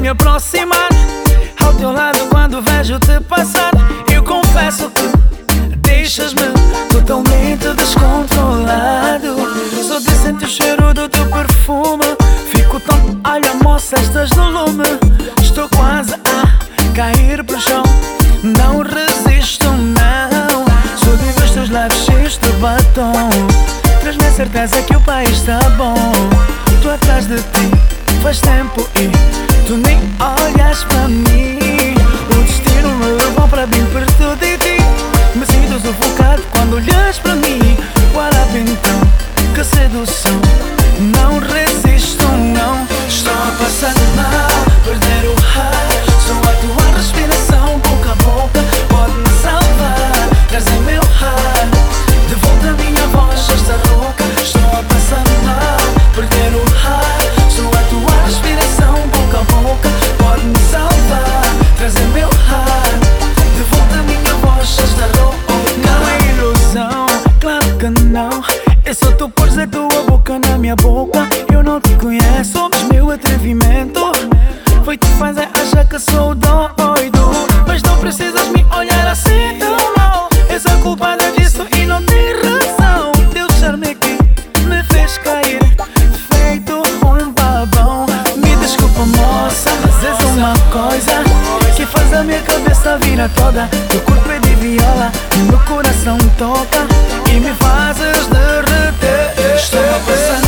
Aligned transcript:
me 0.00 0.08
aproximar 0.08 0.88
ao 1.62 1.74
teu 1.74 1.92
lado 1.92 2.20
quando 2.30 2.62
vejo-te 2.62 3.20
passar. 3.28 3.70
Eu 4.10 4.22
confesso 4.22 4.90
que 4.90 5.76
deixas-me 5.76 6.48
totalmente 6.90 7.68
descontrolado. 7.76 9.36
Só 9.86 9.98
de 9.98 10.10
sentir 10.10 10.46
o 10.46 10.48
cheiro 10.48 10.94
do 10.94 11.06
teu 11.06 11.26
perfume, 11.26 12.16
fico 12.50 12.80
tão. 12.80 13.20
Olha, 13.30 13.52
moça, 13.62 13.96
estás 14.00 14.30
no 14.30 14.50
lume. 14.50 14.84
Estou 15.42 15.68
quase 15.68 16.14
a 16.14 16.94
cair 16.94 17.44
pro 17.44 17.60
chão. 17.60 17.82
Não 18.42 18.82
resisto, 18.82 19.66
não. 19.66 20.64
Só 20.96 21.10
de 21.10 21.32
ver 21.32 21.44
os 21.44 21.50
teus 21.50 21.68
lábios 21.68 22.38
de 22.38 22.52
batom. 22.52 23.28
Traz-me 24.00 24.26
a 24.26 24.32
certeza 24.32 24.80
que 24.80 24.96
o 24.96 25.00
país 25.02 25.30
está 25.30 25.58
bom. 25.76 25.94
Tô 26.82 26.88
atrás 26.88 27.26
de 27.26 27.36
ti 27.36 27.98
faz 28.22 28.40
tempo 28.40 28.86
e 28.96 29.47
tu 29.68 29.76
nem 29.76 30.00
olhas 30.18 30.82
para 30.84 31.08
mim. 31.08 31.58
O 32.30 32.42
destino 32.42 32.88
me 32.96 33.06
levou 33.22 33.46
para 33.48 33.66
bem 33.66 33.84
perto 33.84 34.34
de 34.36 34.56
ti. 34.56 34.78
Me 35.34 35.44
sinto 35.44 35.78
sufocado 35.86 36.42
quando 36.52 36.76
olhas 36.76 37.18
para 37.18 37.34
mim. 37.34 37.76
Up 38.14 38.56
então? 38.56 39.52
Que 39.54 39.62
sedução. 39.62 40.57
Minha 70.68 70.76
boca. 70.76 71.26
Eu 71.50 71.62
não 71.62 71.80
te 71.80 71.94
conheço, 71.94 72.68
mas 72.70 72.82
meu 72.92 73.10
atrevimento 73.10 74.12
foi 74.84 74.98
te 74.98 75.06
fazer 75.18 75.48
achar 75.54 75.86
que 75.88 75.98
sou 75.98 76.34
doido. 76.34 77.30
Mas 77.66 77.82
não 77.82 77.96
precisas 77.96 78.48
me 78.48 78.62
olhar 78.76 79.06
assim 79.06 79.56
tão 79.58 79.76
mal. 79.96 80.28
És 80.50 80.66
a 80.66 80.76
culpada 80.82 81.30
disso 81.32 81.66
e 81.74 81.86
não 81.86 82.02
tem 82.02 82.34
razão. 82.34 83.12
Teu 83.32 83.50
charme 83.58 83.94
que 83.94 84.18
me 84.64 84.82
fez 84.84 85.16
cair, 85.18 85.58
feito 86.30 86.82
um 87.02 87.32
babão. 87.32 88.04
Me 88.36 88.54
desculpa, 88.56 89.06
moça, 89.06 89.70
mas 89.82 90.04
és 90.04 90.22
uma 90.34 90.52
coisa 90.70 91.24
que 91.74 91.86
faz 91.86 92.12
a 92.12 92.22
minha 92.22 92.42
cabeça 92.42 92.98
virar 92.98 93.30
toda. 93.30 93.68
Teu 93.88 94.00
corpo 94.00 94.30
é 94.30 94.38
de 94.38 94.54
viola, 94.56 95.10
meu 95.48 95.58
coração 95.60 96.18
toca 96.36 96.86
e 97.30 97.40
me 97.40 97.54
fazes 97.54 98.26
derreter. 98.26 99.56
Estou 99.56 99.80
a 99.80 100.47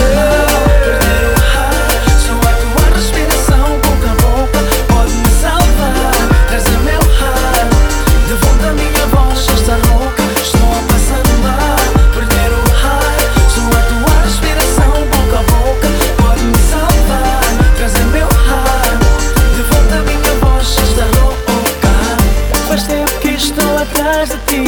atrás 24.10 24.31
de 24.31 24.37
ti. 24.47 24.65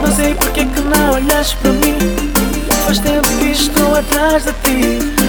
Não 0.00 0.14
sei 0.14 0.34
porque 0.34 0.64
que 0.64 0.80
não 0.82 1.14
olhas 1.14 1.54
para 1.54 1.72
mim. 1.72 1.96
Faz 2.86 2.98
tempo 3.00 3.28
que 3.38 3.50
estou 3.50 3.94
atrás 3.94 4.44
de 4.44 4.52
ti, 4.52 5.21